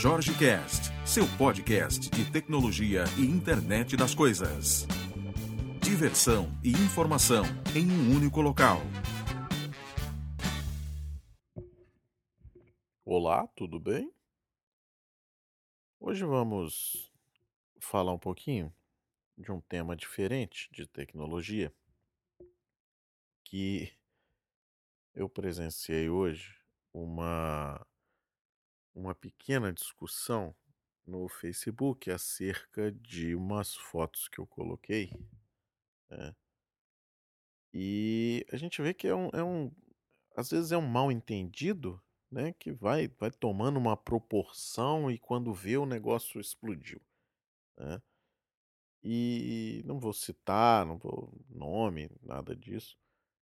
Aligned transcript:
Jorge 0.00 0.32
Cast, 0.38 0.92
seu 1.04 1.24
podcast 1.36 2.08
de 2.08 2.30
tecnologia 2.30 3.02
e 3.18 3.22
internet 3.22 3.96
das 3.96 4.14
coisas. 4.14 4.86
Diversão 5.82 6.56
e 6.62 6.70
informação 6.70 7.42
em 7.74 7.90
um 7.90 8.14
único 8.16 8.40
local. 8.40 8.78
Olá, 13.04 13.48
tudo 13.56 13.80
bem? 13.80 14.14
Hoje 15.98 16.24
vamos 16.24 17.12
falar 17.80 18.12
um 18.12 18.20
pouquinho 18.20 18.72
de 19.36 19.50
um 19.50 19.60
tema 19.60 19.96
diferente 19.96 20.68
de 20.72 20.86
tecnologia 20.86 21.74
que 23.42 23.92
eu 25.12 25.28
presenciei 25.28 26.08
hoje 26.08 26.56
uma 26.94 27.84
uma 28.98 29.14
pequena 29.14 29.72
discussão 29.72 30.54
no 31.06 31.28
Facebook 31.28 32.10
acerca 32.10 32.90
de 32.92 33.34
umas 33.34 33.74
fotos 33.74 34.28
que 34.28 34.40
eu 34.40 34.46
coloquei, 34.46 35.12
né? 36.10 36.34
E 37.72 38.44
a 38.50 38.56
gente 38.56 38.82
vê 38.82 38.92
que 38.92 39.06
é 39.06 39.14
um, 39.14 39.28
é 39.32 39.42
um 39.42 39.70
às 40.36 40.50
vezes 40.50 40.72
é 40.72 40.76
um 40.76 40.86
mal 40.86 41.12
entendido, 41.12 42.02
né? 42.30 42.52
Que 42.54 42.72
vai, 42.72 43.08
vai 43.08 43.30
tomando 43.30 43.76
uma 43.78 43.96
proporção 43.96 45.10
e 45.10 45.18
quando 45.18 45.54
vê 45.54 45.76
o 45.76 45.86
negócio 45.86 46.40
explodiu, 46.40 47.00
né? 47.76 48.02
E 49.02 49.80
não 49.86 50.00
vou 50.00 50.12
citar, 50.12 50.84
não 50.84 50.98
vou 50.98 51.32
nome, 51.48 52.10
nada 52.20 52.54
disso, 52.54 52.98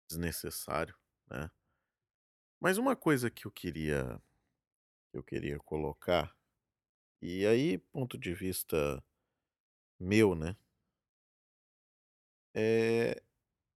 desnecessário, 0.09 0.95
né? 1.30 1.49
Mas 2.59 2.77
uma 2.77 2.95
coisa 2.95 3.30
que 3.30 3.45
eu 3.45 3.52
queria 3.52 4.20
eu 5.14 5.23
queria 5.23 5.59
colocar, 5.59 6.36
e 7.22 7.45
aí, 7.47 7.78
ponto 7.80 8.17
de 8.17 8.33
vista 8.33 9.03
meu, 10.00 10.36
né? 10.36 10.55
É, 12.55 13.22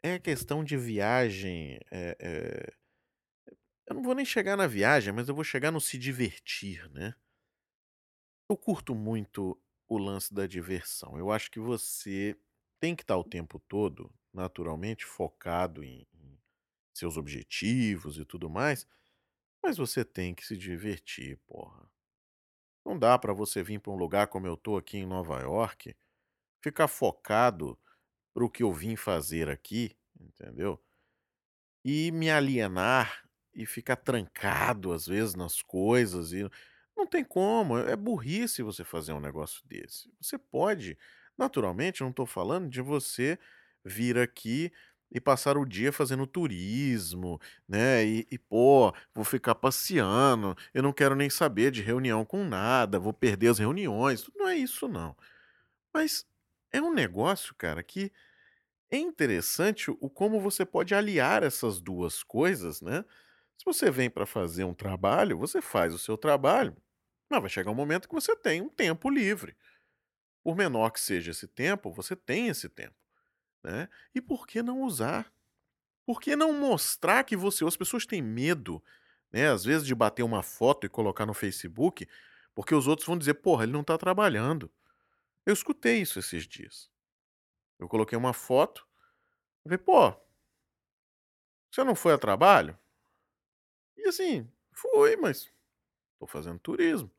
é 0.04 0.14
a 0.16 0.20
questão 0.20 0.64
de 0.64 0.78
viagem. 0.78 1.80
é- 1.92 2.18
é- 2.20 2.74
eu 3.86 3.96
não 3.96 4.04
vou 4.04 4.14
nem 4.16 4.26
chegar 4.26 4.58
na 4.58 4.68
viagem, 4.68 5.14
mas 5.14 5.30
eu 5.30 5.36
vou 5.36 5.44
chegar 5.44 5.72
no 5.72 5.80
se 5.82 5.98
divertir, 5.98 6.90
né? 6.92 7.14
Eu 8.50 8.58
curto 8.58 8.96
muito 8.96 9.60
o 9.88 9.98
lance 9.98 10.34
da 10.34 10.46
diversão. 10.48 11.18
Eu 11.18 11.32
acho 11.32 11.52
que 11.52 11.60
você 11.60 12.38
tem 12.80 12.96
que 12.96 13.04
estar 13.04 13.18
o 13.18 13.24
tempo 13.24 13.60
todo, 13.68 14.14
naturalmente, 14.34 15.06
focado 15.06 15.84
em, 15.84 16.08
em 16.14 16.38
seus 16.94 17.18
objetivos 17.18 18.18
e 18.18 18.26
tudo 18.26 18.50
mais, 18.50 18.88
mas 19.68 19.76
você 19.76 20.06
tem 20.06 20.34
que 20.34 20.46
se 20.46 20.56
divertir, 20.56 21.38
porra. 21.46 21.92
Não 22.86 22.98
dá 22.98 23.20
pra 23.20 23.34
você 23.34 23.62
vir 23.62 23.82
pra 23.82 23.92
um 23.92 23.98
lugar 23.98 24.28
como 24.28 24.48
eu 24.48 24.56
tô 24.56 24.78
aqui 24.78 24.98
em 24.98 25.06
Nova 25.06 25.42
York, 25.42 25.94
ficar 26.64 26.88
focado 26.88 27.78
pro 28.34 28.50
que 28.50 28.64
eu 28.64 28.72
vim 28.72 28.96
fazer 28.96 29.50
aqui, 29.50 29.98
entendeu? 30.18 30.82
E 31.84 32.12
me 32.14 32.30
alienar 32.32 33.28
e 33.54 33.66
ficar 33.66 33.98
trancado 33.98 34.94
às 34.94 35.06
vezes 35.06 35.36
nas 35.36 35.62
coisas 35.62 36.32
e 36.32 36.50
não 36.96 37.06
tem 37.06 37.26
como, 37.26 37.78
é 37.78 37.96
burrice 37.98 38.64
você 38.64 38.86
fazer 38.86 39.12
um 39.12 39.20
negócio 39.20 39.62
desse. 39.68 40.10
Você 40.22 40.38
pode, 40.38 40.98
naturalmente, 41.38 42.00
não 42.00 42.12
estou 42.12 42.26
falando 42.26 42.70
de 42.70 42.82
você 42.82 43.38
vir 43.84 44.18
aqui 44.18 44.72
e 45.12 45.20
passar 45.22 45.58
o 45.58 45.66
dia 45.66 45.92
fazendo 45.94 46.28
turismo, 46.28 47.40
né? 47.68 48.06
E, 48.06 48.28
e, 48.32 48.38
pô, 48.38 48.94
vou 49.14 49.24
ficar 49.26 49.56
passeando, 49.56 50.56
eu 50.74 50.84
não 50.84 50.94
quero 50.94 51.16
nem 51.16 51.30
saber 51.30 51.72
de 51.72 51.82
reunião 51.82 52.26
com 52.26 52.44
nada, 52.46 53.00
vou 53.00 53.14
perder 53.14 53.50
as 53.50 53.60
reuniões. 53.60 54.30
Não 54.36 54.48
é 54.48 54.56
isso, 54.58 54.88
não. 54.88 55.16
Mas 55.94 56.26
é 56.72 56.82
um 56.82 56.94
negócio, 56.94 57.56
cara, 57.56 57.84
que 57.84 58.12
é 58.92 58.98
interessante 58.98 59.92
o 59.92 60.10
como 60.10 60.40
você 60.40 60.66
pode 60.66 60.96
aliar 60.96 61.44
essas 61.44 61.80
duas 61.82 62.24
coisas, 62.24 62.82
né? 62.82 63.04
Se 63.58 63.66
você 63.66 63.92
vem 63.92 64.10
para 64.10 64.26
fazer 64.26 64.64
um 64.64 64.74
trabalho, 64.74 65.38
você 65.38 65.62
faz 65.62 65.94
o 65.94 66.00
seu 66.00 66.18
trabalho, 66.18 66.76
mas 67.30 67.42
vai 67.42 67.50
chegar 67.50 67.72
um 67.72 67.76
momento 67.76 68.08
que 68.08 68.16
você 68.16 68.36
tem 68.36 68.62
um 68.62 68.70
tempo 68.70 69.10
livre. 69.10 69.58
Por 70.44 70.56
menor 70.56 70.92
que 70.92 71.00
seja 71.00 71.32
esse 71.32 71.48
tempo, 71.48 71.92
você 71.92 72.16
tem 72.16 72.48
esse 72.50 72.70
tempo, 72.70 72.96
né? 73.64 73.90
E 74.14 74.22
por 74.22 74.48
que 74.48 74.62
não 74.62 74.82
usar? 74.82 75.32
Por 76.06 76.22
que 76.22 76.36
não 76.36 76.54
mostrar 76.54 77.24
que 77.24 77.36
você. 77.36 77.66
As 77.66 77.78
pessoas 77.78 78.06
têm 78.06 78.22
medo, 78.22 78.84
né? 79.32 79.50
Às 79.50 79.64
vezes, 79.64 79.86
de 79.86 79.94
bater 79.94 80.24
uma 80.24 80.42
foto 80.42 80.86
e 80.86 80.90
colocar 80.90 81.26
no 81.26 81.34
Facebook, 81.34 82.08
porque 82.56 82.74
os 82.74 82.88
outros 82.88 83.08
vão 83.08 83.18
dizer, 83.18 83.36
porra, 83.36 83.64
ele 83.64 83.74
não 83.74 83.82
está 83.82 83.98
trabalhando. 83.98 84.72
Eu 85.46 85.54
escutei 85.54 86.02
isso 86.02 86.20
esses 86.20 86.48
dias. 86.48 86.90
Eu 87.80 87.88
coloquei 87.88 88.18
uma 88.18 88.34
foto, 88.34 88.88
eu 89.64 89.70
falei, 89.70 89.78
pô, 89.78 90.14
você 91.70 91.84
não 91.84 91.96
foi 91.96 92.14
a 92.14 92.18
trabalho? 92.18 92.78
E 93.96 94.08
assim, 94.08 94.50
fui, 94.74 95.16
mas 95.18 95.52
estou 96.14 96.28
fazendo 96.28 96.60
turismo, 96.60 97.12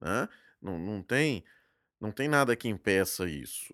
né? 0.00 0.28
Não, 0.60 0.78
não 0.78 1.02
tem 1.02 1.44
não 1.98 2.12
tem 2.12 2.28
nada 2.28 2.54
que 2.54 2.68
impeça 2.68 3.28
isso, 3.28 3.72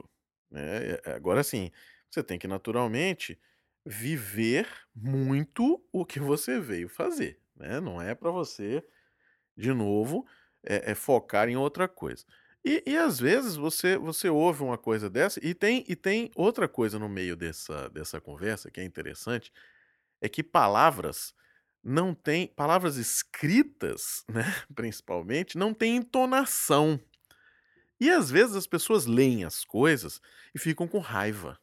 né? 0.52 0.92
É, 1.06 1.12
Agora 1.14 1.42
sim, 1.44 1.70
você 2.10 2.22
tem 2.22 2.38
que 2.38 2.48
naturalmente 2.48 3.40
viver 3.86 4.68
muito 4.94 5.84
o 5.92 6.06
que 6.06 6.20
você 6.20 6.60
veio 6.60 6.88
fazer, 6.88 7.40
né? 7.56 7.80
Não 7.80 8.00
é 8.02 8.14
para 8.14 8.30
você, 8.30 8.84
de 9.56 9.72
novo, 9.72 10.26
é, 10.64 10.92
é 10.92 10.94
focar 10.94 11.48
em 11.48 11.56
outra 11.56 11.88
coisa. 11.88 12.24
E, 12.64 12.82
e 12.86 12.96
às 12.96 13.18
vezes 13.18 13.56
você 13.56 13.96
você 13.98 14.28
ouve 14.28 14.62
uma 14.62 14.78
coisa 14.78 15.10
dessa 15.10 15.40
e 15.44 15.54
tem 15.54 15.84
e 15.88 15.96
tem 15.96 16.30
outra 16.36 16.68
coisa 16.68 16.98
no 16.98 17.08
meio 17.08 17.36
dessa 17.36 17.88
dessa 17.90 18.20
conversa 18.20 18.70
que 18.70 18.80
é 18.80 18.84
interessante, 18.84 19.52
é 20.20 20.28
que 20.28 20.42
palavras 20.42 21.34
não 21.84 22.14
têm 22.14 22.46
palavras 22.48 22.96
escritas, 22.96 24.24
né, 24.30 24.44
principalmente, 24.74 25.58
não 25.58 25.74
têm 25.74 25.96
entonação. 25.96 27.00
E 28.02 28.10
às 28.10 28.30
vezes 28.30 28.56
as 28.56 28.66
pessoas 28.66 29.06
leem 29.06 29.44
as 29.44 29.64
coisas 29.64 30.20
e 30.54 30.58
ficam 30.58 30.88
com 30.88 30.98
raiva, 30.98 31.58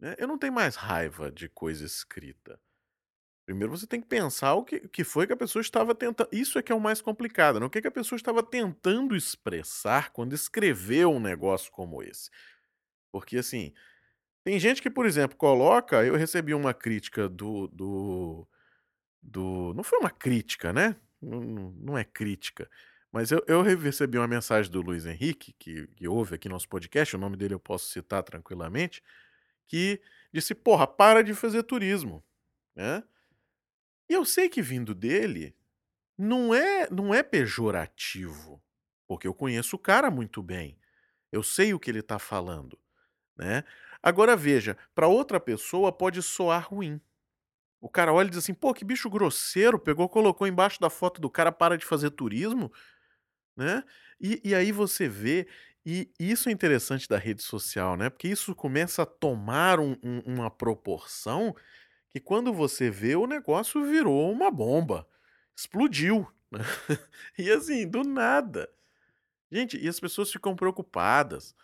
né. 0.00 0.16
Eu 0.18 0.28
não 0.28 0.38
tenho 0.38 0.52
mais 0.52 0.76
raiva 0.76 1.30
de 1.32 1.48
coisa 1.48 1.84
escrita. 1.86 2.60
Primeiro 3.46 3.76
você 3.76 3.86
tem 3.86 4.00
que 4.00 4.08
pensar 4.08 4.54
o 4.54 4.64
que 4.64 4.88
que 4.88 5.04
foi 5.04 5.26
que 5.26 5.32
a 5.32 5.36
pessoa 5.36 5.60
estava 5.60 5.94
tentando 5.94 6.28
isso 6.32 6.58
é 6.58 6.62
que 6.62 6.72
é 6.72 6.74
o 6.74 6.80
mais 6.80 7.00
complicado, 7.02 7.60
né, 7.60 7.66
o 7.66 7.70
que 7.70 7.82
que 7.82 7.88
a 7.88 7.92
pessoa 7.92 8.16
estava 8.16 8.42
tentando 8.42 9.16
expressar 9.16 10.12
quando 10.12 10.34
escreveu 10.34 11.10
um 11.12 11.20
negócio 11.20 11.70
como 11.72 12.02
esse. 12.02 12.30
Porque, 13.12 13.38
assim, 13.38 13.72
tem 14.44 14.58
gente 14.60 14.82
que, 14.82 14.90
por 14.90 15.06
exemplo, 15.06 15.36
coloca 15.38 16.04
eu 16.04 16.16
recebi 16.16 16.54
uma 16.54 16.74
crítica 16.74 17.28
do 17.28 17.68
do 17.68 18.48
do 19.22 19.74
não 19.74 19.84
foi 19.84 19.98
uma 20.00 20.10
crítica, 20.10 20.72
né, 20.72 20.96
não 21.22 21.40
não 21.78 21.98
é 21.98 22.04
crítica, 22.04 22.70
mas 23.12 23.30
eu 23.32 23.44
eu 23.48 23.62
recebi 23.62 24.18
uma 24.18 24.28
mensagem 24.28 24.70
do 24.72 24.80
Luiz 24.82 25.06
Henrique, 25.06 25.54
que 25.58 25.86
que 25.88 26.08
ouve 26.08 26.34
aqui 26.36 26.48
nosso 26.48 26.68
podcast, 26.68 27.16
o 27.16 27.18
nome 27.18 27.36
dele 27.36 27.54
eu 27.54 27.60
posso 27.60 27.86
citar 27.90 28.22
tranquilamente, 28.22 29.02
que 29.68 30.00
disse: 30.32 30.54
"Porra, 30.54 30.86
para 30.86 31.22
de 31.24 31.34
fazer 31.34 31.62
turismo", 31.64 32.24
né. 32.76 33.02
E 34.08 34.14
eu 34.14 34.24
sei 34.24 34.48
que 34.48 34.60
vindo 34.62 34.94
dele, 34.94 35.54
não 36.18 36.54
é 36.54 36.88
não 36.90 37.14
é 37.14 37.22
pejorativo, 37.22 38.62
porque 39.08 39.26
eu 39.28 39.34
conheço 39.34 39.76
o 39.76 39.80
cara 39.80 40.10
muito 40.10 40.42
bem, 40.42 40.78
eu 41.32 41.42
sei 41.42 41.74
o 41.74 41.80
que 41.80 41.90
ele 41.90 42.00
está 42.00 42.18
falando, 42.18 42.78
né. 43.36 43.64
Agora 44.02 44.36
veja, 44.36 44.76
para 44.94 45.08
outra 45.08 45.40
pessoa 45.40 45.92
pode 45.92 46.22
soar 46.22 46.68
ruim. 46.70 47.00
O 47.80 47.88
cara 47.88 48.12
olha 48.12 48.28
e 48.28 48.30
diz 48.30 48.38
assim: 48.40 48.54
"Pô, 48.54 48.74
que 48.74 48.84
bicho 48.84 49.10
grosseiro, 49.10 49.78
pegou, 49.78 50.08
colocou 50.08 50.46
embaixo 50.46 50.80
da 50.80 50.90
foto 50.90 51.20
do 51.20 51.30
cara, 51.30 51.52
para 51.52 51.78
de 51.78 51.86
fazer 51.86 52.10
turismo", 52.12 52.72
né. 53.56 53.84
E 54.20 54.40
e 54.44 54.54
aí 54.54 54.72
você 54.72 55.08
vê 55.08 55.46
e 55.86 56.10
isso 56.18 56.48
é 56.48 56.52
interessante 56.52 57.08
da 57.08 57.18
rede 57.18 57.42
social, 57.42 57.96
né, 57.96 58.08
porque 58.10 58.28
isso 58.28 58.54
começa 58.54 59.02
a 59.02 59.06
tomar 59.06 59.80
um 59.80 59.96
um 60.02 60.20
uma 60.26 60.50
proporção 60.50 61.54
que 62.10 62.20
quando 62.20 62.52
você 62.54 62.90
vê 62.90 63.16
o 63.16 63.26
negócio 63.26 63.84
virou 63.86 64.30
uma 64.32 64.50
bomba, 64.50 65.06
explodiu, 65.56 66.28
né. 66.52 66.60
E 67.38 67.50
assim, 67.50 67.88
do 67.88 68.04
nada. 68.04 68.68
Gente, 69.52 69.76
e 69.78 69.88
as 69.88 70.00
pessoas 70.00 70.30
ficam 70.32 70.56
preocupadas. 70.56 71.54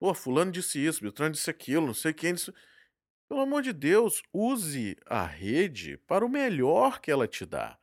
"Pô, 0.00 0.14
fulano 0.14 0.52
disse 0.52 0.78
isso, 0.84 1.02
Beltrano 1.02 1.32
disse 1.34 1.50
aquilo, 1.50 1.86
não 1.88 1.94
sei 1.94 2.12
quem 2.14 2.34
disse" 2.34 2.52
Pelo 3.28 3.40
amor 3.42 3.62
de 3.62 3.72
Deus, 3.72 4.22
use 4.32 4.96
a 5.06 5.24
rede 5.26 5.98
para 6.06 6.24
o 6.26 6.28
melhor 6.30 7.00
que 7.00 7.10
ela 7.10 7.28
te 7.28 7.46
dá. 7.46 7.78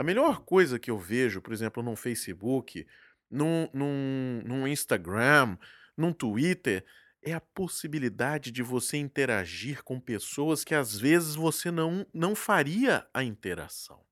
A 0.00 0.02
melhor 0.02 0.40
coisa 0.40 0.78
que 0.78 0.90
eu 0.90 0.96
vejo, 0.96 1.42
por 1.42 1.52
exemplo, 1.52 1.82
num 1.82 1.94
Facebook, 1.94 2.86
num 3.30 4.66
Instagram, 4.66 5.58
num 5.94 6.10
Twitter, 6.10 6.86
é 7.22 7.34
a 7.34 7.40
possibilidade 7.40 8.50
de 8.50 8.62
você 8.62 8.96
interagir 8.96 9.84
com 9.84 10.00
pessoas 10.00 10.64
que 10.64 10.74
às 10.74 10.98
vezes 10.98 11.34
você 11.34 11.70
não 11.70 12.06
não 12.14 12.34
faria 12.34 13.06
a 13.12 13.22
interação, 13.22 14.02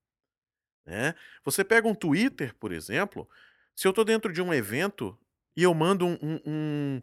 né. 0.85 1.15
Você 1.43 1.63
pega 1.63 1.87
um 1.87 1.95
Twitter, 1.95 2.53
por 2.59 2.71
exemplo, 2.71 3.27
Se 3.75 3.87
eu 3.87 3.93
tô 3.93 4.03
dentro 4.03 4.31
de 4.31 4.43
um 4.43 4.53
evento 4.53 5.17
e 5.57 5.63
eu 5.63 5.73
mando 5.73 6.05
um, 6.05 6.39
um, 6.45 7.01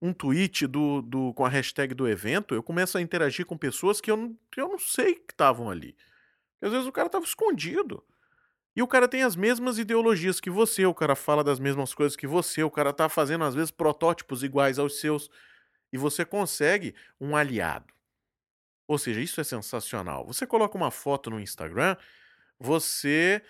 um, 0.00 0.12
tweet 0.14 0.66
do, 0.66 1.02
do, 1.02 1.34
com 1.34 1.44
a 1.44 1.50
hashtag 1.50 1.92
do 1.92 2.08
evento, 2.08 2.54
eu 2.54 2.62
começo 2.62 2.96
a 2.96 3.02
interagir 3.02 3.44
com 3.44 3.58
pessoas 3.58 4.00
que 4.00 4.10
eu 4.10 4.16
não, 4.16 4.38
que 4.50 4.58
eu 4.58 4.68
não 4.68 4.78
sei 4.78 5.16
que 5.16 5.34
estavam 5.34 5.68
ali. 5.68 5.94
Às 6.62 6.70
vezes 6.72 6.86
o 6.86 6.92
cara 6.92 7.08
estava 7.08 7.26
escondido. 7.26 8.02
E 8.74 8.82
o 8.82 8.88
cara 8.88 9.06
tem 9.06 9.22
as 9.22 9.36
mesmas 9.36 9.78
ideologias 9.78 10.40
que 10.40 10.48
você, 10.48 10.86
o 10.86 10.94
cara 10.94 11.14
fala 11.14 11.44
das 11.44 11.60
mesmas 11.60 11.92
coisas 11.92 12.16
que 12.16 12.26
você, 12.26 12.62
o 12.62 12.70
cara 12.70 12.92
tá 12.92 13.08
fazendo 13.08 13.44
às 13.44 13.54
vezes 13.54 13.70
protótipos 13.70 14.42
iguais 14.42 14.78
aos 14.78 14.98
seus. 14.98 15.30
E 15.92 15.98
você 15.98 16.24
consegue 16.24 16.94
um 17.20 17.36
aliado. 17.36 17.92
Ou 18.88 18.98
seja, 18.98 19.20
isso 19.20 19.40
é 19.40 19.44
sensacional. 19.44 20.26
Você 20.26 20.46
coloca 20.46 20.76
uma 20.76 20.90
foto 20.90 21.28
no 21.30 21.38
Instagram, 21.38 21.96
você 22.58 23.42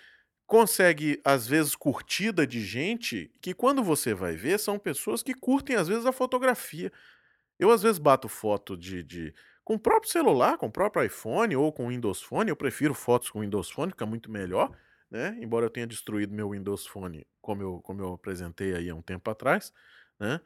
consegue, 0.45 1.21
às 1.23 1.47
vezes, 1.47 1.75
curtida 1.75 2.45
de 2.45 2.63
gente 2.63 3.31
que, 3.41 3.53
quando 3.53 3.83
você 3.83 4.13
vai 4.13 4.35
ver, 4.35 4.59
são 4.59 4.77
pessoas 4.77 5.23
que 5.23 5.33
curtem, 5.33 5.75
às 5.75 5.87
vezes, 5.87 6.05
a 6.05 6.11
fotografia. 6.11 6.91
Eu, 7.57 7.71
às 7.71 7.81
vezes, 7.81 7.97
bato 7.97 8.27
foto 8.27 8.75
de, 8.75 9.03
de 9.03 9.33
com 9.63 9.75
o 9.75 9.79
próprio 9.79 10.11
celular, 10.11 10.57
com 10.57 10.67
o 10.67 10.71
próprio 10.71 11.03
iPhone 11.03 11.55
ou 11.55 11.71
com 11.71 11.85
o 11.85 11.89
Windows 11.89 12.21
Phone. 12.21 12.49
Eu 12.49 12.55
prefiro 12.55 12.93
fotos 12.93 13.29
com 13.29 13.39
o 13.39 13.41
Windows 13.41 13.69
Phone, 13.71 13.91
fica 13.91 14.05
muito 14.05 14.29
melhor, 14.29 14.71
né? 15.13 15.37
Embora 15.39 15.67
eu 15.67 15.69
tenha 15.69 15.85
destruído 15.85 16.33
meu 16.33 16.49
Windows 16.49 16.87
Phone, 16.87 17.23
como 17.39 17.61
eu, 17.61 17.79
como 17.83 18.01
eu 18.01 18.13
apresentei 18.13 18.75
aí 18.75 18.89
há 18.89 18.95
um 18.95 19.01
tempo 19.01 19.29
atrás, 19.29 19.71
né? 20.19 20.41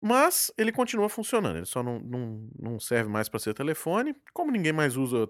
Mas 0.00 0.52
ele 0.56 0.70
continua 0.72 1.08
funcionando, 1.08 1.56
ele 1.56 1.66
só 1.66 1.82
não, 1.82 1.98
não, 1.98 2.48
não 2.58 2.80
serve 2.80 3.10
mais 3.10 3.28
para 3.28 3.40
ser 3.40 3.54
telefone. 3.54 4.14
Como 4.32 4.50
ninguém 4.50 4.72
mais 4.72 4.96
usa 4.96 5.28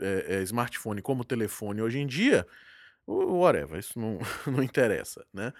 é, 0.00 0.36
é, 0.36 0.42
smartphone 0.42 1.00
como 1.02 1.24
telefone 1.24 1.82
hoje 1.82 1.98
em 1.98 2.06
dia, 2.06 2.46
whatever, 3.06 3.78
isso 3.78 3.98
não, 3.98 4.18
não 4.46 4.62
interessa, 4.62 5.26
né? 5.32 5.52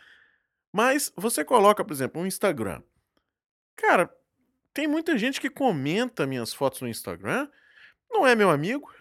Mas 0.73 1.13
você 1.17 1.45
coloca, 1.45 1.85
por 1.85 1.93
exemplo, 1.93 2.21
um 2.21 2.27
Instagram. 2.27 2.83
Cara, 3.77 4.11
tem 4.73 4.87
muita 4.87 5.17
gente 5.19 5.41
que 5.41 5.51
comenta 5.51 6.27
minhas 6.27 6.55
fotos 6.55 6.81
no 6.81 6.89
Instagram, 6.89 7.49
não 8.11 8.27
é 8.27 8.35
meu 8.35 8.51
amigo, 8.51 8.93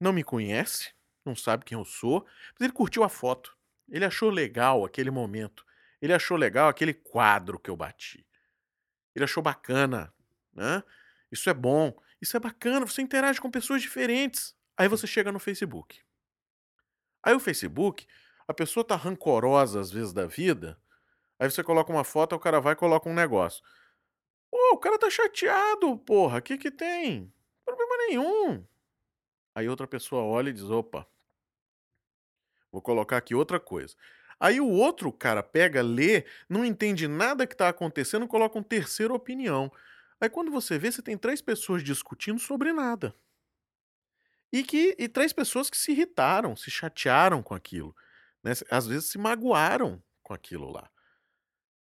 não 0.00 0.12
me 0.12 0.22
conhece, 0.22 0.94
não 1.28 1.36
sabe 1.36 1.64
quem 1.64 1.78
eu 1.78 1.84
sou, 1.84 2.26
mas 2.52 2.60
ele 2.60 2.72
curtiu 2.72 3.04
a 3.04 3.08
foto. 3.08 3.56
Ele 3.88 4.04
achou 4.04 4.30
legal 4.30 4.84
aquele 4.84 5.10
momento. 5.10 5.64
Ele 6.00 6.12
achou 6.12 6.36
legal 6.36 6.68
aquele 6.68 6.94
quadro 6.94 7.58
que 7.58 7.70
eu 7.70 7.76
bati. 7.76 8.26
Ele 9.14 9.24
achou 9.24 9.42
bacana, 9.42 10.12
né? 10.52 10.82
Isso 11.30 11.50
é 11.50 11.54
bom, 11.54 11.94
isso 12.20 12.36
é 12.36 12.40
bacana, 12.40 12.86
você 12.86 13.02
interage 13.02 13.40
com 13.40 13.50
pessoas 13.50 13.82
diferentes. 13.82 14.56
Aí 14.76 14.88
você 14.88 15.06
chega 15.06 15.32
no 15.32 15.38
Facebook. 15.38 16.00
Aí 17.22 17.34
o 17.34 17.40
Facebook, 17.40 18.06
a 18.46 18.54
pessoa 18.54 18.84
tá 18.84 18.96
rancorosa 18.96 19.80
às 19.80 19.90
vezes 19.90 20.12
da 20.12 20.26
vida, 20.26 20.80
aí 21.38 21.50
você 21.50 21.62
coloca 21.62 21.92
uma 21.92 22.04
foto, 22.04 22.34
o 22.34 22.38
cara 22.38 22.60
vai 22.60 22.72
e 22.72 22.76
coloca 22.76 23.08
um 23.08 23.14
negócio. 23.14 23.62
Pô, 24.50 24.74
o 24.74 24.78
cara 24.78 24.98
tá 24.98 25.10
chateado, 25.10 25.98
porra, 25.98 26.38
o 26.38 26.42
que 26.42 26.56
que 26.56 26.70
tem? 26.70 27.32
Problema 27.64 27.96
nenhum. 28.06 28.66
Aí 29.54 29.68
outra 29.68 29.86
pessoa 29.86 30.22
olha 30.22 30.50
e 30.50 30.52
diz, 30.52 30.70
opa, 30.70 31.06
vou 32.78 32.82
colocar 32.82 33.16
aqui 33.16 33.34
outra 33.34 33.58
coisa. 33.58 33.94
Aí 34.40 34.60
o 34.60 34.68
outro 34.68 35.12
cara 35.12 35.42
pega, 35.42 35.82
lê, 35.82 36.24
não 36.48 36.64
entende 36.64 37.08
nada 37.08 37.46
que 37.46 37.54
está 37.54 37.68
acontecendo, 37.68 38.28
coloca 38.28 38.56
uma 38.56 38.64
terceira 38.64 39.12
opinião. 39.12 39.70
Aí 40.20 40.28
quando 40.28 40.50
você 40.50 40.78
vê, 40.78 40.90
você 40.90 41.02
tem 41.02 41.18
três 41.18 41.42
pessoas 41.42 41.82
discutindo 41.82 42.38
sobre 42.38 42.72
nada. 42.72 43.14
E 44.52 44.62
que 44.62 44.94
e 44.98 45.08
três 45.08 45.32
pessoas 45.32 45.68
que 45.68 45.76
se 45.76 45.92
irritaram, 45.92 46.56
se 46.56 46.70
chatearam 46.70 47.42
com 47.42 47.54
aquilo. 47.54 47.94
Né? 48.42 48.52
Às 48.70 48.86
vezes 48.86 49.10
se 49.10 49.18
magoaram 49.18 50.02
com 50.22 50.32
aquilo 50.32 50.70
lá. 50.70 50.88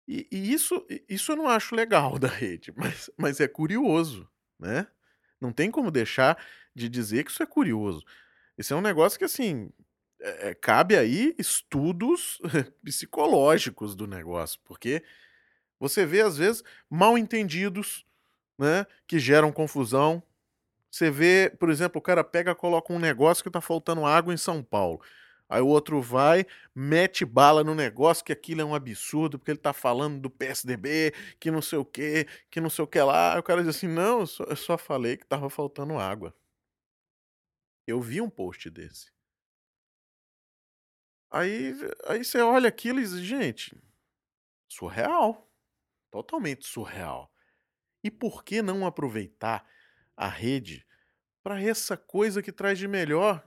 E, 0.06 0.28
e, 0.30 0.52
isso, 0.52 0.84
isso 1.08 1.32
eu 1.32 1.36
não 1.36 1.48
acho 1.48 1.74
legal 1.74 2.18
da 2.20 2.28
rede, 2.28 2.72
mas, 2.76 3.08
mas 3.16 3.40
é 3.40 3.48
curioso, 3.48 4.28
né? 4.58 4.86
Não 5.40 5.52
tem 5.52 5.70
como 5.70 5.90
deixar 5.90 6.38
de 6.74 6.88
dizer 6.88 7.24
que 7.24 7.30
isso 7.30 7.42
é 7.42 7.46
curioso. 7.46 8.04
Esse 8.56 8.72
é 8.72 8.76
um 8.76 8.80
negócio 8.80 9.18
que, 9.18 9.24
assim, 9.24 9.72
é, 10.22 10.50
é, 10.50 10.54
cabe 10.54 10.96
aí 10.96 11.34
estudos 11.38 12.38
psicológicos 12.84 13.96
do 13.96 14.06
negócio, 14.06 14.60
porque 14.64 15.02
você 15.80 16.06
vê, 16.06 16.20
às 16.20 16.36
vezes, 16.36 16.62
mal 16.88 17.18
entendidos, 17.18 18.06
né, 18.56 18.86
que 19.06 19.18
geram 19.18 19.50
confusão. 19.50 20.22
Você 20.90 21.10
vê, 21.10 21.52
por 21.58 21.70
exemplo, 21.70 21.98
o 21.98 22.02
cara 22.02 22.22
pega, 22.22 22.54
coloca 22.54 22.92
um 22.92 22.98
negócio 23.00 23.42
que 23.42 23.50
tá 23.50 23.60
faltando 23.60 24.06
água 24.06 24.32
em 24.32 24.36
São 24.36 24.62
Paulo. 24.62 25.02
Aí 25.48 25.60
o 25.60 25.66
outro 25.66 26.00
vai, 26.00 26.46
mete 26.74 27.24
bala 27.24 27.64
no 27.64 27.74
negócio, 27.74 28.24
que 28.24 28.32
aquilo 28.32 28.60
é 28.60 28.64
um 28.64 28.74
absurdo, 28.74 29.38
porque 29.38 29.50
ele 29.50 29.58
tá 29.58 29.72
falando 29.72 30.20
do 30.20 30.30
PSDB, 30.30 31.12
que 31.40 31.50
não 31.50 31.60
sei 31.60 31.78
o 31.78 31.84
que, 31.84 32.26
que 32.50 32.60
não 32.60 32.70
sei 32.70 32.84
o 32.84 32.86
que 32.86 33.00
lá. 33.00 33.34
Aí 33.34 33.40
o 33.40 33.42
cara 33.42 33.60
diz 33.62 33.76
assim: 33.76 33.88
não, 33.88 34.20
eu 34.20 34.26
só, 34.26 34.44
eu 34.44 34.56
só 34.56 34.78
falei 34.78 35.16
que 35.16 35.26
tava 35.26 35.50
faltando 35.50 35.98
água. 35.98 36.34
Eu 37.86 38.00
vi 38.00 38.20
um 38.20 38.30
post 38.30 38.70
desse. 38.70 39.10
Aí, 41.32 41.74
aí 42.04 42.22
você 42.22 42.42
olha 42.42 42.68
aquilo 42.68 43.00
e 43.00 43.04
diz, 43.04 43.18
gente, 43.20 43.74
surreal. 44.68 45.50
Totalmente 46.10 46.66
surreal. 46.66 47.32
E 48.04 48.10
por 48.10 48.44
que 48.44 48.60
não 48.60 48.84
aproveitar 48.84 49.66
a 50.14 50.28
rede 50.28 50.86
para 51.42 51.60
essa 51.62 51.96
coisa 51.96 52.42
que 52.42 52.52
traz 52.52 52.78
de 52.78 52.86
melhor? 52.86 53.42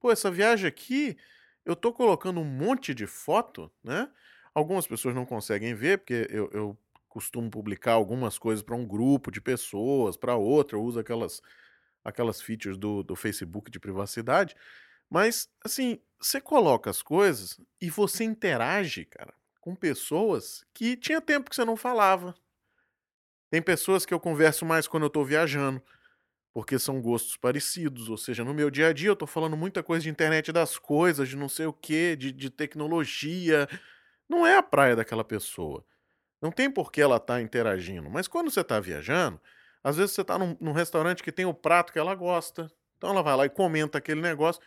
Pô, 0.00 0.10
essa 0.10 0.30
viagem 0.30 0.66
aqui, 0.66 1.18
eu 1.62 1.76
tô 1.76 1.92
colocando 1.92 2.40
um 2.40 2.44
monte 2.44 2.94
de 2.94 3.06
foto, 3.06 3.70
né? 3.84 4.10
Algumas 4.54 4.86
pessoas 4.86 5.14
não 5.14 5.26
conseguem 5.26 5.74
ver, 5.74 5.98
porque 5.98 6.26
eu, 6.30 6.48
eu 6.54 6.78
costumo 7.06 7.50
publicar 7.50 7.92
algumas 7.92 8.38
coisas 8.38 8.62
para 8.62 8.74
um 8.74 8.86
grupo 8.86 9.30
de 9.30 9.42
pessoas, 9.42 10.16
para 10.16 10.36
outra, 10.36 10.78
eu 10.78 10.82
uso 10.82 10.98
aquelas, 10.98 11.42
aquelas 12.02 12.40
features 12.40 12.78
do, 12.78 13.02
do 13.02 13.14
Facebook 13.14 13.70
de 13.70 13.78
privacidade. 13.78 14.56
Mas, 15.10 15.48
assim, 15.64 16.00
você 16.20 16.40
coloca 16.40 16.90
as 16.90 17.02
coisas 17.02 17.60
e 17.80 17.90
você 17.90 18.24
interage, 18.24 19.04
cara, 19.04 19.34
com 19.60 19.74
pessoas 19.74 20.64
que 20.72 20.96
tinha 20.96 21.20
tempo 21.20 21.50
que 21.50 21.56
você 21.56 21.64
não 21.64 21.76
falava. 21.76 22.34
Tem 23.50 23.62
pessoas 23.62 24.04
que 24.04 24.12
eu 24.12 24.20
converso 24.20 24.64
mais 24.64 24.88
quando 24.88 25.04
eu 25.04 25.10
tô 25.10 25.24
viajando, 25.24 25.82
porque 26.52 26.78
são 26.78 27.00
gostos 27.00 27.36
parecidos. 27.36 28.08
Ou 28.08 28.16
seja, 28.16 28.44
no 28.44 28.54
meu 28.54 28.70
dia 28.70 28.88
a 28.88 28.92
dia 28.92 29.08
eu 29.08 29.16
tô 29.16 29.26
falando 29.26 29.56
muita 29.56 29.82
coisa 29.82 30.02
de 30.02 30.10
internet 30.10 30.52
das 30.52 30.78
coisas, 30.78 31.28
de 31.28 31.36
não 31.36 31.48
sei 31.48 31.66
o 31.66 31.72
que, 31.72 32.16
de, 32.16 32.32
de 32.32 32.50
tecnologia. 32.50 33.68
Não 34.28 34.46
é 34.46 34.56
a 34.56 34.62
praia 34.62 34.96
daquela 34.96 35.24
pessoa. 35.24 35.84
Não 36.40 36.50
tem 36.50 36.70
por 36.70 36.90
que 36.92 37.00
ela 37.00 37.18
tá 37.18 37.40
interagindo. 37.40 38.10
Mas 38.10 38.28
quando 38.28 38.50
você 38.50 38.62
tá 38.62 38.80
viajando, 38.80 39.40
às 39.82 39.96
vezes 39.96 40.14
você 40.14 40.24
tá 40.24 40.38
num, 40.38 40.56
num 40.60 40.72
restaurante 40.72 41.22
que 41.22 41.32
tem 41.32 41.46
o 41.46 41.54
prato 41.54 41.92
que 41.92 41.98
ela 41.98 42.14
gosta. 42.14 42.70
Então 42.96 43.10
ela 43.10 43.22
vai 43.22 43.36
lá 43.36 43.46
e 43.46 43.50
comenta 43.50 43.98
aquele 43.98 44.20
negócio. 44.20 44.60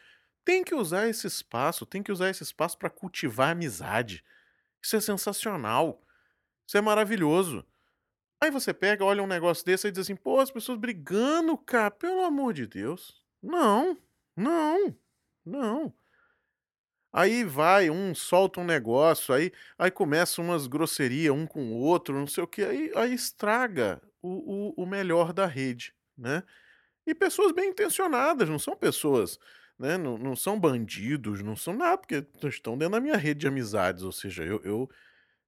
Tem 0.50 0.63
que 0.63 0.74
usar 0.74 1.08
esse 1.08 1.27
espaço, 1.27 1.86
tem 1.86 2.01
que 2.01 2.12
usar 2.12 2.27
esse 2.27 2.41
espaço 2.41 2.75
para 2.75 2.89
cultivar 2.89 3.51
amizade. 3.51 4.25
Isso 4.82 4.96
é 4.96 5.00
sensacional. 5.00 6.01
Isso 6.68 6.75
é 6.75 6.82
maravilhoso. 6.82 7.63
Aí 8.41 8.50
você 8.50 8.74
pega, 8.74 9.06
olha 9.06 9.22
um 9.22 9.27
negócio 9.27 9.63
desse 9.63 9.88
e 9.88 9.91
diz 9.91 10.00
assim: 10.00 10.15
pô, 10.15 10.39
as 10.39 10.50
pessoas 10.50 10.79
brigando, 10.79 11.56
cara, 11.56 11.91
pelo 11.91 12.22
amor 12.22 12.51
de 12.56 12.65
Deus. 12.65 13.24
Não, 13.44 13.96
não, 14.36 14.98
não. 15.46 15.94
Aí 17.13 17.44
vai, 17.44 17.91
um 17.91 18.15
solta 18.15 18.60
um 18.60 18.65
negócio, 18.65 19.36
aí, 19.36 19.51
aí 19.77 19.91
começa 19.91 20.41
umas 20.41 20.65
grosserias 20.65 21.32
um 21.32 21.46
com 21.46 21.74
o 21.74 21.77
outro, 21.77 22.18
não 22.18 22.25
sei 22.25 22.44
o 22.44 22.48
que, 22.48 22.63
aí, 22.63 22.91
aí 22.96 23.13
estraga 23.13 24.01
o, 24.20 24.74
o, 24.79 24.84
o 24.84 24.86
melhor 24.88 25.32
da 25.32 25.46
rede, 25.46 25.94
né? 26.18 26.41
E 27.06 27.13
pessoas 27.13 27.51
bem 27.51 27.70
intencionadas, 27.70 28.50
não 28.50 28.58
são 28.58 28.75
pessoas 28.75 29.39
né? 29.79 29.98
Não, 29.98 30.17
não 30.17 30.36
são 30.36 30.59
bandidos, 30.59 31.41
não 31.41 31.55
são 31.55 31.74
nada, 31.74 31.98
porque 31.98 32.25
estão 32.48 32.77
dentro 32.77 32.93
da 32.93 33.00
minha 33.01 33.17
rede 33.17 33.41
de 33.41 33.48
amizades. 33.48 34.03
Ou 34.03 34.12
seja, 34.12 34.43
eu, 34.43 34.62
eu, 34.63 34.89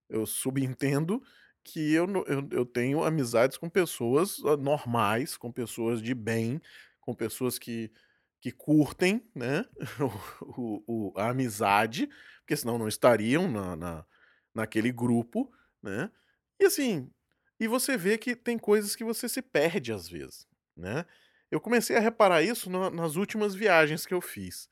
eu 0.09 0.25
subentendo 0.25 1.21
que 1.63 1.93
eu, 1.93 2.07
eu, 2.27 2.47
eu 2.51 2.65
tenho 2.65 3.03
amizades 3.03 3.57
com 3.57 3.69
pessoas 3.69 4.41
ah, 4.45 4.57
normais, 4.57 5.37
com 5.37 5.51
pessoas 5.51 6.01
de 6.01 6.15
bem, 6.15 6.61
com 6.99 7.13
pessoas 7.13 7.59
que, 7.59 7.91
que 8.39 8.51
curtem 8.51 9.21
né? 9.35 9.65
o, 10.41 10.83
o, 10.87 11.13
a 11.17 11.29
amizade, 11.29 12.09
porque 12.39 12.55
senão 12.55 12.77
não 12.77 12.87
estariam 12.87 13.51
na, 13.51 13.75
na, 13.75 14.05
naquele 14.55 14.91
grupo, 14.91 15.51
né? 15.83 16.09
E 16.59 16.65
assim, 16.65 17.11
e 17.59 17.67
você 17.67 17.97
vê 17.97 18.17
que 18.17 18.35
tem 18.35 18.57
coisas 18.57 18.95
que 18.95 19.03
você 19.03 19.29
se 19.29 19.41
perde 19.41 19.91
às 19.91 20.07
vezes, 20.07 20.47
né? 20.75 21.05
Eu 21.51 21.59
comecei 21.59 21.97
a 21.97 21.99
reparar 21.99 22.41
isso 22.41 22.69
nas 22.69 23.15
últimas 23.17 23.53
viagens 23.53 24.05
que 24.05 24.13
eu 24.13 24.21
fiz. 24.21 24.69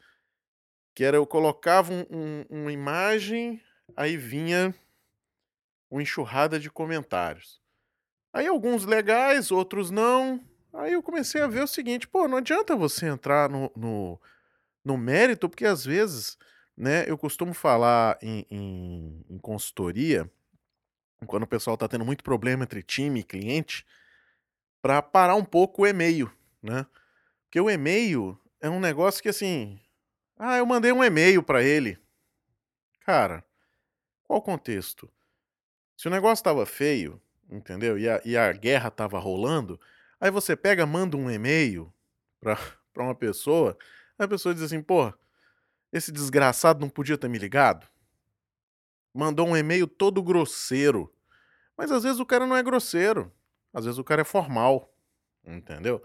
Que 0.95 1.03
era, 1.03 1.17
eu 1.17 1.27
colocava 1.27 1.93
um, 1.93 2.05
um, 2.09 2.45
uma 2.49 2.71
imagem, 2.71 3.61
aí 3.95 4.15
vinha 4.15 4.73
uma 5.91 6.01
enxurrada 6.01 6.59
de 6.59 6.69
comentários. 6.71 7.61
Aí 8.31 8.47
alguns 8.47 8.85
legais, 8.85 9.51
outros 9.51 9.91
não. 9.91 10.41
Aí 10.73 10.93
eu 10.93 11.03
comecei 11.03 11.41
a 11.41 11.47
ver 11.47 11.63
o 11.63 11.67
seguinte, 11.67 12.07
pô, 12.07 12.27
não 12.27 12.37
adianta 12.37 12.75
você 12.75 13.07
entrar 13.07 13.49
no, 13.49 13.71
no, 13.75 14.21
no 14.85 14.97
mérito, 14.97 15.49
porque 15.49 15.65
às 15.65 15.83
vezes 15.83 16.37
né? 16.79 17.03
Eu 17.09 17.17
costumo 17.17 17.53
falar 17.53 18.17
em, 18.21 18.45
em, 18.49 19.25
em 19.29 19.37
consultoria, 19.37 20.31
quando 21.27 21.43
o 21.43 21.47
pessoal 21.47 21.73
está 21.73 21.89
tendo 21.89 22.05
muito 22.05 22.23
problema 22.23 22.63
entre 22.63 22.81
time 22.81 23.19
e 23.19 23.23
cliente, 23.23 23.85
para 24.81 25.01
parar 25.01 25.35
um 25.35 25.43
pouco 25.43 25.81
o 25.81 25.87
e-mail, 25.87 26.31
né? 26.61 26.85
Porque 27.43 27.59
o 27.59 27.69
e-mail 27.69 28.39
é 28.61 28.69
um 28.69 28.79
negócio 28.79 29.21
que 29.21 29.29
assim, 29.29 29.79
ah, 30.37 30.57
eu 30.57 30.65
mandei 30.65 30.91
um 30.91 31.03
e-mail 31.03 31.41
para 31.43 31.63
ele. 31.63 31.97
Cara, 33.01 33.43
qual 34.23 34.39
o 34.39 34.41
contexto? 34.41 35.11
Se 35.97 36.07
o 36.07 36.11
negócio 36.11 36.41
estava 36.41 36.65
feio, 36.65 37.21
entendeu? 37.49 37.97
E 37.97 38.07
a, 38.07 38.21
e 38.23 38.37
a 38.37 38.51
guerra 38.53 38.89
estava 38.89 39.19
rolando, 39.19 39.79
aí 40.19 40.29
você 40.31 40.55
pega, 40.55 40.85
manda 40.85 41.17
um 41.17 41.29
e-mail 41.29 41.91
para 42.39 42.57
uma 42.97 43.15
pessoa, 43.15 43.77
aí 44.17 44.25
a 44.25 44.29
pessoa 44.29 44.53
diz 44.53 44.63
assim, 44.63 44.81
pô, 44.81 45.13
esse 45.91 46.11
desgraçado 46.11 46.79
não 46.79 46.89
podia 46.89 47.17
ter 47.17 47.27
me 47.27 47.39
ligado? 47.39 47.87
Mandou 49.13 49.47
um 49.47 49.57
e-mail 49.57 49.87
todo 49.87 50.21
grosseiro. 50.21 51.11
Mas 51.75 51.91
às 51.91 52.03
vezes 52.03 52.19
o 52.19 52.25
cara 52.25 52.45
não 52.45 52.55
é 52.55 52.61
grosseiro. 52.61 53.31
Às 53.73 53.85
vezes 53.85 53.97
o 53.97 54.03
cara 54.03 54.21
é 54.21 54.25
formal. 54.25 54.93
Entendeu? 55.43 56.03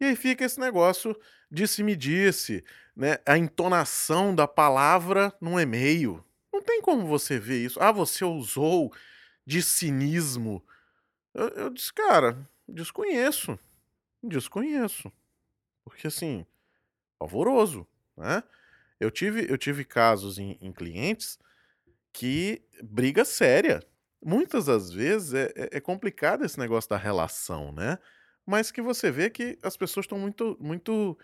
E 0.00 0.04
aí 0.04 0.16
fica 0.16 0.44
esse 0.44 0.60
negócio 0.60 1.16
disse-me 1.50 1.94
disse, 1.96 2.64
né? 2.94 3.18
A 3.26 3.38
entonação 3.38 4.34
da 4.34 4.46
palavra 4.46 5.32
num 5.40 5.58
e-mail. 5.58 6.24
Não 6.52 6.62
tem 6.62 6.80
como 6.80 7.06
você 7.06 7.38
ver 7.38 7.64
isso. 7.64 7.80
Ah, 7.80 7.92
você 7.92 8.24
usou 8.24 8.92
de 9.46 9.62
cinismo. 9.62 10.64
Eu, 11.34 11.48
eu 11.50 11.70
disse, 11.70 11.92
cara, 11.92 12.36
desconheço. 12.68 13.58
Desconheço. 14.22 15.12
Porque 15.84 16.06
assim, 16.06 16.44
pavoroso, 17.18 17.86
né? 18.16 18.42
Eu 18.98 19.10
tive, 19.10 19.46
eu 19.50 19.58
tive 19.58 19.84
casos 19.84 20.38
em, 20.38 20.58
em 20.60 20.72
clientes 20.72 21.38
que 22.12 22.62
briga 22.82 23.24
séria. 23.24 23.82
Muitas 24.24 24.64
das 24.66 24.90
vezes 24.90 25.34
é, 25.34 25.52
é, 25.54 25.76
é 25.76 25.80
complicado 25.80 26.44
esse 26.44 26.58
negócio 26.58 26.88
da 26.88 26.96
relação, 26.96 27.70
né? 27.72 27.98
Mas 28.46 28.70
que 28.70 28.80
você 28.80 29.10
vê 29.10 29.28
que 29.28 29.58
as 29.62 29.76
pessoas 29.76 30.04
estão 30.04 30.18
muito, 30.18 30.56
muito 30.60 31.18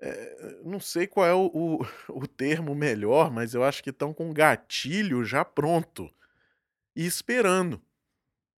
é, 0.00 0.60
não 0.64 0.78
sei 0.78 1.06
qual 1.06 1.26
é 1.26 1.34
o, 1.34 1.50
o, 1.52 1.86
o, 2.22 2.26
termo 2.26 2.74
melhor, 2.74 3.30
mas 3.30 3.52
eu 3.52 3.64
acho 3.64 3.82
que 3.82 3.90
estão 3.90 4.14
com 4.14 4.32
gatilho 4.32 5.24
já 5.24 5.44
pronto 5.44 6.08
e 6.94 7.04
esperando, 7.04 7.82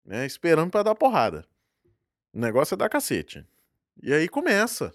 né? 0.04 0.26
Esperando 0.26 0.70
para 0.70 0.82
dar 0.82 0.94
porrada. 0.94 1.46
O 2.32 2.38
negócio 2.38 2.74
é 2.74 2.76
dar 2.76 2.88
cacete. 2.88 3.46
E 4.02 4.12
aí 4.12 4.28
começa. 4.28 4.94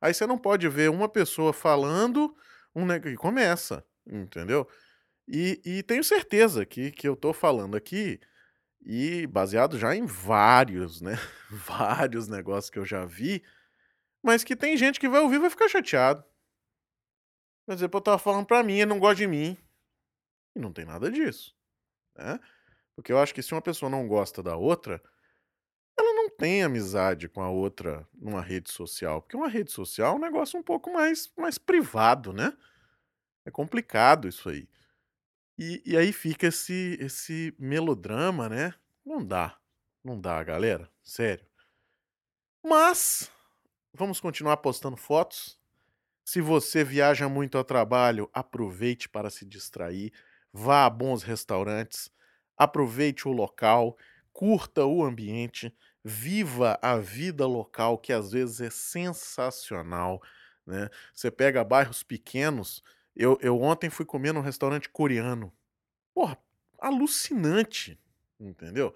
Aí 0.00 0.14
você 0.14 0.26
não 0.26 0.38
pode 0.38 0.68
ver 0.68 0.90
uma 0.90 1.08
pessoa 1.08 1.52
falando 1.52 2.36
um 2.74 2.86
negócio. 2.86 3.12
E 3.12 3.16
começa, 3.16 3.84
entendeu? 4.06 4.68
E, 5.26 5.60
e, 5.64 5.82
tenho 5.82 6.02
certeza 6.02 6.64
que, 6.64 6.90
que 6.90 7.06
eu 7.06 7.14
tô 7.14 7.34
falando 7.34 7.76
aqui, 7.76 8.18
e 8.82 9.26
baseado 9.26 9.78
já 9.78 9.94
em 9.94 10.06
vários, 10.06 11.00
né? 11.00 11.14
vários 11.50 12.28
negócios 12.28 12.70
que 12.70 12.78
eu 12.78 12.84
já 12.84 13.04
vi, 13.04 13.42
mas 14.22 14.44
que 14.44 14.56
tem 14.56 14.76
gente 14.76 15.00
que 15.00 15.08
vai 15.08 15.20
ouvir 15.20 15.36
e 15.36 15.40
vai 15.40 15.50
ficar 15.50 15.68
chateado. 15.68 16.24
Vai 17.66 17.76
dizer, 17.76 17.88
pô, 17.88 18.00
tava 18.00 18.18
falando 18.18 18.46
pra 18.46 18.62
mim, 18.62 18.74
ele 18.74 18.86
não 18.86 18.98
gosta 18.98 19.16
de 19.16 19.26
mim. 19.26 19.56
E 20.56 20.58
não 20.58 20.72
tem 20.72 20.84
nada 20.84 21.10
disso, 21.10 21.54
né? 22.16 22.40
Porque 22.96 23.12
eu 23.12 23.18
acho 23.18 23.34
que 23.34 23.42
se 23.42 23.52
uma 23.52 23.62
pessoa 23.62 23.88
não 23.90 24.08
gosta 24.08 24.42
da 24.42 24.56
outra, 24.56 25.00
ela 25.96 26.12
não 26.14 26.30
tem 26.30 26.62
amizade 26.62 27.28
com 27.28 27.40
a 27.40 27.50
outra 27.50 28.08
numa 28.14 28.40
rede 28.40 28.70
social. 28.70 29.20
Porque 29.20 29.36
uma 29.36 29.48
rede 29.48 29.70
social 29.70 30.14
é 30.14 30.16
um 30.16 30.20
negócio 30.20 30.58
um 30.58 30.62
pouco 30.62 30.92
mais, 30.92 31.30
mais 31.36 31.58
privado, 31.58 32.32
né? 32.32 32.56
É 33.44 33.50
complicado 33.50 34.26
isso 34.26 34.48
aí. 34.48 34.68
E, 35.58 35.82
e 35.84 35.96
aí 35.96 36.12
fica 36.12 36.46
esse, 36.46 36.96
esse 37.00 37.54
melodrama, 37.58 38.48
né? 38.48 38.74
Não 39.04 39.24
dá. 39.24 39.58
Não 40.04 40.20
dá, 40.20 40.42
galera. 40.42 40.88
Sério. 41.02 41.44
Mas, 42.64 43.30
vamos 43.92 44.20
continuar 44.20 44.58
postando 44.58 44.96
fotos. 44.96 45.58
Se 46.24 46.40
você 46.40 46.84
viaja 46.84 47.28
muito 47.28 47.58
ao 47.58 47.64
trabalho, 47.64 48.30
aproveite 48.32 49.08
para 49.08 49.30
se 49.30 49.44
distrair. 49.44 50.12
Vá 50.52 50.84
a 50.86 50.90
bons 50.90 51.22
restaurantes. 51.22 52.10
Aproveite 52.56 53.26
o 53.26 53.32
local. 53.32 53.96
Curta 54.32 54.84
o 54.84 55.02
ambiente 55.02 55.74
viva 56.08 56.78
a 56.80 56.96
vida 56.96 57.46
local, 57.46 57.98
que 57.98 58.12
às 58.12 58.32
vezes 58.32 58.60
é 58.60 58.70
sensacional. 58.70 60.22
Né? 60.66 60.88
Você 61.14 61.30
pega 61.30 61.62
bairros 61.62 62.02
pequenos. 62.02 62.82
Eu, 63.18 63.36
eu 63.42 63.60
ontem 63.60 63.90
fui 63.90 64.06
comer 64.06 64.32
num 64.32 64.40
restaurante 64.40 64.88
coreano. 64.88 65.52
Porra, 66.14 66.38
alucinante, 66.78 68.00
entendeu? 68.38 68.94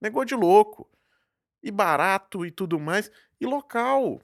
Negócio 0.00 0.26
de 0.26 0.34
louco. 0.34 0.90
E 1.62 1.70
barato 1.70 2.44
e 2.44 2.50
tudo 2.50 2.78
mais. 2.78 3.10
E 3.40 3.46
local. 3.46 4.20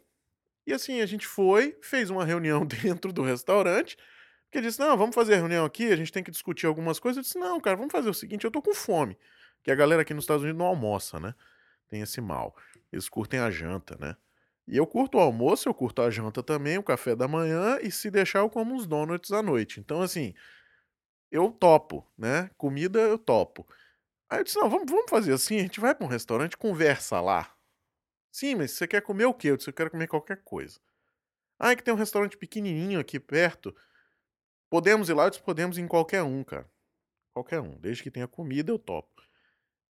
E 0.66 0.72
assim, 0.72 1.00
a 1.00 1.06
gente 1.06 1.26
foi, 1.26 1.78
fez 1.80 2.10
uma 2.10 2.24
reunião 2.24 2.66
dentro 2.66 3.12
do 3.12 3.22
restaurante. 3.22 3.96
Porque 4.44 4.60
disse: 4.60 4.80
Não, 4.80 4.96
vamos 4.96 5.14
fazer 5.14 5.34
a 5.34 5.36
reunião 5.38 5.64
aqui, 5.64 5.92
a 5.92 5.96
gente 5.96 6.12
tem 6.12 6.24
que 6.24 6.30
discutir 6.30 6.66
algumas 6.66 6.98
coisas. 6.98 7.18
Eu 7.18 7.22
disse: 7.22 7.38
Não, 7.38 7.60
cara, 7.60 7.76
vamos 7.76 7.92
fazer 7.92 8.10
o 8.10 8.14
seguinte: 8.14 8.44
eu 8.44 8.50
tô 8.50 8.60
com 8.60 8.74
fome. 8.74 9.16
Que 9.62 9.70
a 9.70 9.74
galera 9.74 10.02
aqui 10.02 10.12
nos 10.12 10.24
Estados 10.24 10.42
Unidos 10.42 10.58
não 10.58 10.66
almoça, 10.66 11.20
né? 11.20 11.34
tem 11.88 12.00
esse 12.00 12.20
mal. 12.20 12.56
Eles 12.92 13.08
curtem 13.08 13.40
a 13.40 13.50
janta, 13.50 13.96
né? 13.98 14.16
E 14.68 14.76
eu 14.76 14.86
curto 14.86 15.18
o 15.18 15.20
almoço, 15.20 15.68
eu 15.68 15.74
curto 15.74 16.02
a 16.02 16.10
janta 16.10 16.42
também, 16.42 16.76
o 16.78 16.82
café 16.82 17.14
da 17.14 17.28
manhã, 17.28 17.78
e 17.80 17.90
se 17.90 18.10
deixar 18.10 18.40
eu 18.40 18.50
como 18.50 18.74
uns 18.74 18.86
donuts 18.86 19.32
à 19.32 19.42
noite. 19.42 19.78
Então, 19.78 20.02
assim, 20.02 20.34
eu 21.30 21.50
topo, 21.52 22.06
né? 22.18 22.50
Comida 22.56 22.98
eu 23.00 23.18
topo. 23.18 23.66
Aí 24.28 24.40
eu 24.40 24.44
disse, 24.44 24.58
não, 24.58 24.68
vamos, 24.68 24.90
vamos 24.90 25.10
fazer 25.10 25.32
assim, 25.32 25.58
a 25.58 25.62
gente 25.62 25.80
vai 25.80 25.94
para 25.94 26.04
um 26.06 26.10
restaurante, 26.10 26.56
conversa 26.56 27.20
lá. 27.20 27.54
Sim, 28.32 28.56
mas 28.56 28.72
você 28.72 28.86
quer 28.86 29.02
comer 29.02 29.26
o 29.26 29.34
quê? 29.34 29.50
Eu 29.50 29.56
disse, 29.56 29.70
eu 29.70 29.74
quero 29.74 29.90
comer 29.90 30.08
qualquer 30.08 30.42
coisa. 30.44 30.80
Ah, 31.58 31.72
é 31.72 31.76
que 31.76 31.82
tem 31.82 31.94
um 31.94 31.96
restaurante 31.96 32.36
pequenininho 32.36 33.00
aqui 33.00 33.20
perto. 33.20 33.74
Podemos 34.70 35.08
ir 35.08 35.14
lá? 35.14 35.24
Eu 35.24 35.30
disse, 35.30 35.42
podemos 35.42 35.78
ir 35.78 35.82
em 35.82 35.88
qualquer 35.88 36.22
um, 36.22 36.44
cara. 36.44 36.70
Qualquer 37.32 37.60
um. 37.60 37.78
Desde 37.78 38.02
que 38.02 38.10
tenha 38.10 38.28
comida, 38.28 38.70
eu 38.70 38.78
topo. 38.78 39.15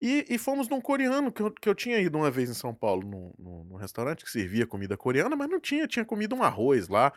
E, 0.00 0.26
e 0.28 0.38
fomos 0.38 0.68
num 0.68 0.80
coreano, 0.80 1.32
que 1.32 1.42
eu, 1.42 1.50
que 1.50 1.68
eu 1.68 1.74
tinha 1.74 1.98
ido 1.98 2.18
uma 2.18 2.30
vez 2.30 2.50
em 2.50 2.54
São 2.54 2.74
Paulo, 2.74 3.02
num, 3.38 3.64
num, 3.64 3.76
restaurante 3.76 4.24
que 4.24 4.30
servia 4.30 4.66
comida 4.66 4.96
coreana, 4.96 5.34
mas 5.34 5.48
não 5.48 5.58
tinha, 5.58 5.86
tinha 5.86 6.04
comido 6.04 6.34
um 6.34 6.42
arroz 6.42 6.88
lá. 6.88 7.12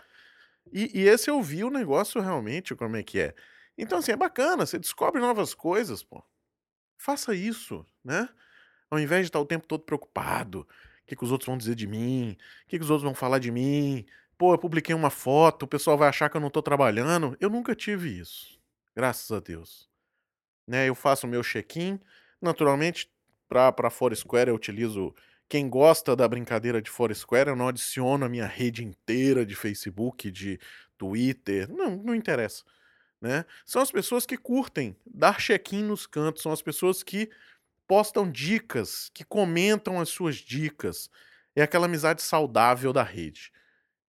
E, 0.72 1.02
e, 1.02 1.08
esse 1.08 1.30
eu 1.30 1.42
vi 1.42 1.64
o 1.64 1.70
negócio 1.70 2.22
realmente, 2.22 2.76
como 2.76 2.96
é 2.96 3.04
que 3.04 3.20
é. 3.20 3.36
Então, 3.78 4.00
assim, 4.00 4.12
é 4.12 4.16
bacana, 4.16 4.66
você 4.66 4.80
descobre 4.80 5.20
novas 5.20 5.54
coisas, 5.54 6.04
pô. 6.04 6.24
Faça 6.98 7.34
isso, 7.34 7.86
né? 8.04 8.30
Ao 8.90 9.00
invés 9.00 9.22
de 9.22 9.30
estar 9.30 9.40
o 9.40 9.46
tempo 9.46 9.68
todo 9.68 9.84
preocupado, 9.84 10.62
o 10.62 10.68
que, 11.06 11.16
que 11.16 11.24
os 11.24 11.32
outros 11.32 11.48
vão 11.48 11.58
dizer 11.58 11.76
de 11.76 11.88
mim, 11.88 12.38
o 12.66 12.68
que, 12.68 12.78
que 12.78 12.84
os 12.84 12.90
outros 12.90 13.04
vão 13.04 13.14
falar 13.14 13.40
de 13.40 13.52
mim. 13.52 14.06
Pô, 14.38 14.54
eu 14.54 14.58
publiquei 14.58 14.96
uma 14.96 15.10
foto, 15.10 15.64
o 15.64 15.68
pessoal 15.68 15.98
vai 15.98 16.10
achar 16.10 16.30
que 16.30 16.38
eu 16.38 16.42
não 16.42 16.50
tô 16.50 16.62
trabalhando. 16.62 17.38
Eu 17.40 17.50
nunca 17.50 17.76
tive 17.76 18.20
isso, 18.20 18.60
graças 18.96 19.32
a 19.32 19.40
Deus. 19.40 19.90
Né, 20.68 20.88
eu 20.88 20.96
faço 20.96 21.26
o 21.26 21.30
meu 21.30 21.42
check-in, 21.42 22.00
Naturalmente, 22.42 23.10
para 23.48 23.90
Foursquare 23.90 24.50
eu 24.50 24.56
utilizo. 24.56 25.14
Quem 25.48 25.68
gosta 25.68 26.16
da 26.16 26.28
brincadeira 26.28 26.80
de 26.80 26.92
Foursquare, 26.92 27.50
eu 27.50 27.56
não 27.56 27.68
adiciono 27.68 28.24
a 28.24 28.30
minha 28.30 28.46
rede 28.46 28.84
inteira 28.84 29.44
de 29.44 29.56
Facebook, 29.56 30.30
de 30.30 30.60
Twitter. 30.96 31.68
Não, 31.68 31.96
não 31.96 32.14
interessa. 32.14 32.64
Né? 33.20 33.44
São 33.66 33.82
as 33.82 33.92
pessoas 33.92 34.26
que 34.26 34.38
curtem 34.38 34.96
dar 35.06 35.40
check-in 35.40 35.84
nos 35.84 36.06
cantos, 36.06 36.44
são 36.44 36.52
as 36.52 36.62
pessoas 36.62 37.02
que 37.02 37.30
postam 37.88 38.30
dicas, 38.30 39.10
que 39.14 39.24
comentam 39.24 40.00
as 40.00 40.10
suas 40.10 40.36
dicas. 40.36 41.10
É 41.56 41.64
aquela 41.64 41.88
amizade 41.88 42.22
saudável 42.22 42.94
da 42.94 43.04
rede. 43.04 43.52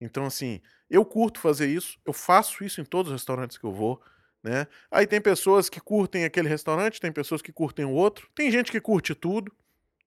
Então, 0.01 0.25
assim, 0.25 0.61
eu 0.89 1.05
curto 1.05 1.39
fazer 1.39 1.67
isso, 1.67 1.97
eu 2.05 2.13
faço 2.13 2.63
isso 2.63 2.81
em 2.81 2.85
todos 2.85 3.11
os 3.11 3.19
restaurantes 3.19 3.57
que 3.57 3.63
eu 3.63 3.71
vou. 3.71 4.01
Né? 4.43 4.67
Aí 4.89 5.05
tem 5.05 5.19
pessoas 5.19 5.69
que 5.69 5.81
curtem 5.81 6.23
aquele 6.23 6.47
restaurante, 6.47 6.99
tem 6.99 7.11
pessoas 7.11 7.41
que 7.41 7.51
curtem 7.51 7.85
o 7.85 7.91
outro, 7.91 8.29
tem 8.33 8.49
gente 8.49 8.71
que 8.71 8.79
curte 8.79 9.13
tudo, 9.13 9.51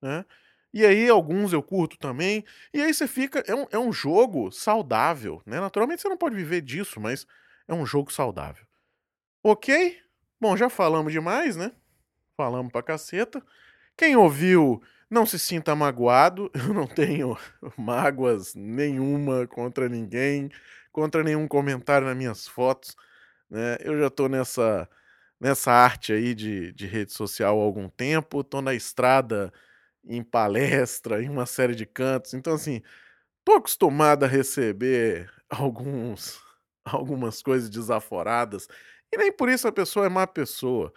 né? 0.01 0.25
E 0.73 0.87
aí 0.87 1.09
alguns 1.09 1.53
eu 1.53 1.63
curto 1.63 1.99
também. 1.99 2.45
E 2.73 2.81
aí 2.81 2.95
você 2.95 3.07
fica. 3.07 3.41
É 3.47 3.55
um, 3.55 3.67
é 3.71 3.79
um 3.79 3.93
jogo 3.93 4.51
saudável, 4.51 5.43
né? 5.45 5.61
Naturalmente 5.61 6.01
você 6.01 6.09
não 6.09 6.17
pode 6.17 6.35
viver 6.35 6.63
disso, 6.63 6.99
mas 6.99 7.27
é 7.69 7.75
um 7.75 7.85
jogo 7.85 8.13
saudável. 8.13 8.65
Ok? 9.45 9.99
Bom, 10.41 10.57
já 10.57 10.71
falamos 10.71 11.13
demais, 11.13 11.57
né? 11.57 11.73
Falamos 12.37 12.73
pra 12.73 12.83
caceta. 12.83 13.45
Quem 13.97 14.17
ouviu, 14.17 14.83
não 15.11 15.27
se 15.27 15.39
sinta 15.39 15.75
magoado. 15.77 16.51
Eu 16.57 16.73
não 16.73 16.87
tenho 16.87 17.37
mágoas 17.77 18.55
nenhuma 18.55 19.47
contra 19.47 19.89
ninguém, 19.89 20.51
contra 20.91 21.23
nenhum 21.23 21.47
comentário 21.47 22.07
nas 22.07 22.17
minhas 22.17 22.49
fotos. 22.49 22.97
Né? 23.53 23.77
Eu 23.83 23.99
já 23.99 24.07
estou 24.07 24.31
nessa, 24.31 24.89
nessa 25.39 25.71
arte 25.71 26.11
aí 26.15 26.35
de, 26.35 26.73
de 26.73 26.87
rede 26.87 27.13
social 27.13 27.61
há 27.61 27.63
algum 27.63 27.87
tempo, 27.87 28.41
estou 28.41 28.63
na 28.63 28.73
estrada, 28.75 29.53
em 30.05 30.23
palestra, 30.23 31.23
em 31.25 31.29
uma 31.29 31.45
série 31.47 31.75
de 31.75 31.85
cantos. 31.87 32.33
Então, 32.35 32.55
assim, 32.55 32.83
estou 33.41 33.57
acostumado 33.57 34.25
a 34.25 34.29
receber 34.29 35.31
alguns, 35.51 36.41
algumas 36.85 37.43
coisas 37.43 37.71
desaforadas. 37.71 38.69
E 39.13 39.19
nem 39.19 39.33
por 39.33 39.49
isso 39.51 39.69
a 39.69 39.73
pessoa 39.73 40.07
é 40.07 40.09
má 40.09 40.27
pessoa, 40.27 40.93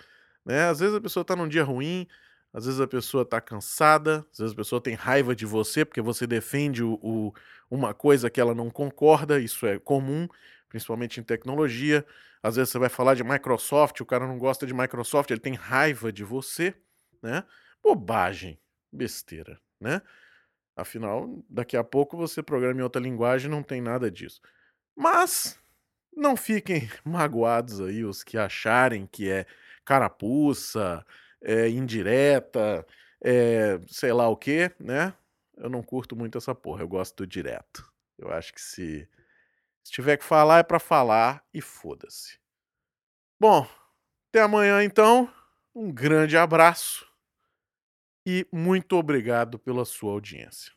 né? 0.45 0.69
Às 0.69 0.79
vezes 0.79 0.95
a 0.95 1.01
pessoa 1.01 1.25
tá 1.25 1.35
num 1.35 1.49
dia 1.49 1.63
ruim, 1.65 2.07
às 2.53 2.65
vezes 2.65 2.79
a 2.79 2.87
pessoa 2.87 3.25
tá 3.25 3.41
cansada, 3.41 4.25
às 4.31 4.39
vezes 4.39 4.53
a 4.53 4.55
pessoa 4.57 4.81
tem 4.81 4.93
raiva 4.95 5.35
de 5.35 5.45
você 5.45 5.83
porque 5.85 6.01
você 6.01 6.25
defende 6.25 6.83
o, 6.83 6.93
o, 7.03 7.33
uma 7.69 7.93
coisa 7.93 8.29
que 8.29 8.39
ela 8.39 8.55
não 8.55 8.69
concorda, 8.69 9.39
isso 9.39 9.65
é 9.65 9.77
comum, 9.79 10.27
principalmente 10.75 11.21
em 11.21 11.23
tecnologia. 11.23 12.05
Às 12.43 12.57
vezes 12.57 12.69
você 12.69 12.77
vai 12.77 12.89
falar 12.89 13.15
de 13.15 13.23
Microsoft, 13.23 14.01
o 14.01 14.05
cara 14.05 14.27
não 14.27 14.37
gosta 14.37 14.67
de 14.67 14.73
Microsoft, 14.73 15.31
ele 15.31 15.39
tem 15.39 15.53
raiva 15.53 16.11
de 16.11 16.21
você, 16.21 16.75
né? 17.23 17.45
Bobagem, 17.81 18.59
besteira, 18.91 19.57
né? 19.79 20.01
Afinal, 20.75 21.41
daqui 21.49 21.77
a 21.77 21.83
pouco 21.83 22.17
você 22.17 22.43
programa 22.43 22.81
em 22.81 22.83
outra 22.83 23.01
linguagem, 23.01 23.49
não 23.49 23.63
tem 23.63 23.79
nada 23.79 24.11
disso. 24.11 24.41
Mas 24.93 25.57
não 26.13 26.35
fiquem 26.35 26.89
magoados 27.05 27.79
aí 27.79 28.03
os 28.03 28.21
que 28.21 28.37
acharem 28.37 29.07
que 29.07 29.31
é 29.31 29.45
carapuça, 29.85 31.05
é 31.41 31.69
indireta, 31.69 32.85
é 33.23 33.79
sei 33.87 34.11
lá 34.11 34.27
o 34.27 34.35
que, 34.35 34.69
né? 34.77 35.13
Eu 35.55 35.69
não 35.69 35.81
curto 35.81 36.17
muito 36.17 36.37
essa 36.37 36.53
porra, 36.53 36.81
eu 36.81 36.87
gosto 36.89 37.15
do 37.23 37.27
direto. 37.27 37.89
Eu 38.17 38.29
acho 38.29 38.53
que 38.53 38.59
se, 38.61 39.07
se 39.85 39.91
tiver 39.91 40.17
que 40.17 40.25
falar 40.25 40.59
é 40.59 40.63
para 40.63 40.79
falar 40.79 41.45
e 41.53 41.61
foda-se. 41.61 42.39
Bom, 43.39 43.67
até 44.29 44.41
amanhã 44.41 44.83
então. 44.83 45.31
Um 45.75 45.91
grande 45.91 46.35
abraço 46.35 47.05
e 48.25 48.47
muito 48.51 48.95
obrigado 48.95 49.59
pela 49.59 49.85
sua 49.85 50.13
audiência. 50.13 50.73